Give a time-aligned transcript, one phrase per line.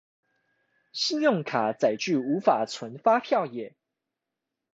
[0.93, 3.75] 信用卡載具無法存發票耶